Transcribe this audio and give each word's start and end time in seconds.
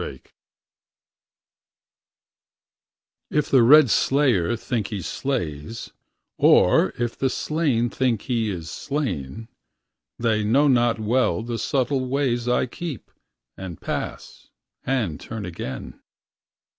BRAHMA 0.03 0.19
If 3.29 3.51
the 3.51 3.61
red 3.61 3.91
slayer 3.91 4.55
think 4.57 4.87
he 4.87 4.99
slays, 5.03 5.91
Or 6.39 6.89
if 6.97 7.15
the 7.15 7.29
slain 7.29 7.91
think 7.91 8.23
he 8.23 8.49
is 8.49 8.67
slain, 8.71 9.47
They 10.17 10.43
know 10.43 10.67
not 10.67 10.99
well 10.99 11.43
the 11.43 11.59
subtle 11.59 12.07
ways 12.07 12.47
I 12.47 12.65
keep, 12.65 13.11
and 13.55 13.79
pass, 13.79 14.47
and 14.85 15.19
turn 15.19 15.45
again. 15.45 16.01